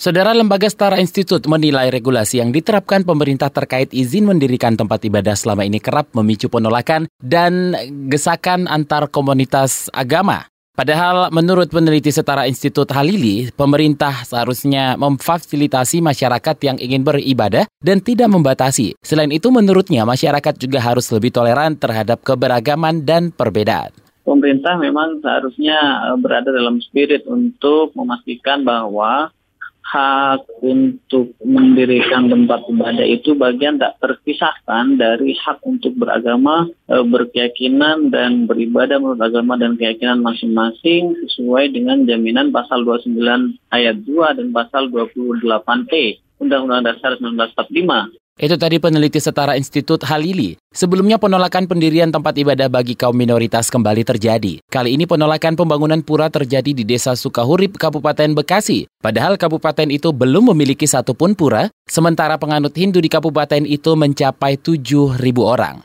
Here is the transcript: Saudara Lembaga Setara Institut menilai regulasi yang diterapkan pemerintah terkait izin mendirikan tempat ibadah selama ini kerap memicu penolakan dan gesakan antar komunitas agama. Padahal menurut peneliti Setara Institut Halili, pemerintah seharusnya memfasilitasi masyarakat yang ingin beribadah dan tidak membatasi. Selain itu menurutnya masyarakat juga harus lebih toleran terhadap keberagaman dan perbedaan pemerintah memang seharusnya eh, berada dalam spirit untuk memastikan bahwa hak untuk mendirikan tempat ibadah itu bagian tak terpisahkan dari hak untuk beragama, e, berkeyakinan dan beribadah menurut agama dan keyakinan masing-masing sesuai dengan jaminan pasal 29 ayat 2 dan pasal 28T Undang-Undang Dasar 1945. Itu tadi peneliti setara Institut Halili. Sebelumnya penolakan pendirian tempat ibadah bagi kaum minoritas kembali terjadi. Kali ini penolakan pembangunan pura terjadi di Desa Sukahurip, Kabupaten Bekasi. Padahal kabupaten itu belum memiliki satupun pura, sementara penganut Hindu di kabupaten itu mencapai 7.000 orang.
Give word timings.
Saudara 0.00 0.32
Lembaga 0.32 0.64
Setara 0.64 0.96
Institut 0.96 1.44
menilai 1.44 1.92
regulasi 1.92 2.40
yang 2.40 2.56
diterapkan 2.56 3.04
pemerintah 3.04 3.52
terkait 3.52 3.92
izin 3.92 4.24
mendirikan 4.24 4.72
tempat 4.72 5.04
ibadah 5.04 5.36
selama 5.36 5.68
ini 5.68 5.76
kerap 5.76 6.16
memicu 6.16 6.48
penolakan 6.48 7.04
dan 7.20 7.76
gesakan 8.08 8.64
antar 8.64 9.12
komunitas 9.12 9.92
agama. 9.92 10.48
Padahal 10.72 11.28
menurut 11.28 11.68
peneliti 11.68 12.08
Setara 12.08 12.48
Institut 12.48 12.88
Halili, 12.96 13.52
pemerintah 13.52 14.24
seharusnya 14.24 14.96
memfasilitasi 14.96 16.00
masyarakat 16.00 16.56
yang 16.64 16.80
ingin 16.80 17.04
beribadah 17.04 17.68
dan 17.84 18.00
tidak 18.00 18.32
membatasi. 18.32 18.96
Selain 19.04 19.28
itu 19.28 19.52
menurutnya 19.52 20.08
masyarakat 20.08 20.56
juga 20.56 20.80
harus 20.80 21.12
lebih 21.12 21.28
toleran 21.28 21.76
terhadap 21.76 22.24
keberagaman 22.24 23.04
dan 23.04 23.36
perbedaan 23.36 23.92
pemerintah 24.30 24.78
memang 24.78 25.18
seharusnya 25.18 25.78
eh, 26.12 26.16
berada 26.22 26.54
dalam 26.54 26.78
spirit 26.78 27.26
untuk 27.26 27.90
memastikan 27.98 28.62
bahwa 28.62 29.34
hak 29.90 30.46
untuk 30.62 31.34
mendirikan 31.42 32.30
tempat 32.30 32.62
ibadah 32.70 33.02
itu 33.02 33.34
bagian 33.34 33.82
tak 33.82 33.98
terpisahkan 33.98 34.94
dari 34.94 35.34
hak 35.34 35.58
untuk 35.66 35.98
beragama, 35.98 36.70
e, 36.86 36.94
berkeyakinan 37.02 38.14
dan 38.14 38.46
beribadah 38.46 39.02
menurut 39.02 39.18
agama 39.18 39.58
dan 39.58 39.74
keyakinan 39.74 40.22
masing-masing 40.22 41.18
sesuai 41.26 41.74
dengan 41.74 42.06
jaminan 42.06 42.54
pasal 42.54 42.86
29 42.86 43.58
ayat 43.74 43.98
2 44.06 44.38
dan 44.38 44.54
pasal 44.54 44.86
28T 44.94 46.22
Undang-Undang 46.38 46.82
Dasar 46.86 47.18
1945. 47.18 48.14
Itu 48.40 48.56
tadi 48.56 48.80
peneliti 48.80 49.20
setara 49.20 49.52
Institut 49.52 50.00
Halili. 50.08 50.56
Sebelumnya 50.72 51.20
penolakan 51.20 51.68
pendirian 51.68 52.08
tempat 52.08 52.32
ibadah 52.40 52.72
bagi 52.72 52.96
kaum 52.96 53.12
minoritas 53.12 53.68
kembali 53.68 54.00
terjadi. 54.00 54.64
Kali 54.64 54.96
ini 54.96 55.04
penolakan 55.04 55.60
pembangunan 55.60 56.00
pura 56.00 56.32
terjadi 56.32 56.72
di 56.72 56.88
Desa 56.88 57.12
Sukahurip, 57.12 57.76
Kabupaten 57.76 58.32
Bekasi. 58.32 58.88
Padahal 59.04 59.36
kabupaten 59.36 59.92
itu 59.92 60.16
belum 60.16 60.56
memiliki 60.56 60.88
satupun 60.88 61.36
pura, 61.36 61.68
sementara 61.84 62.40
penganut 62.40 62.72
Hindu 62.72 63.04
di 63.04 63.12
kabupaten 63.12 63.68
itu 63.68 63.92
mencapai 63.92 64.56
7.000 64.56 65.20
orang. 65.44 65.84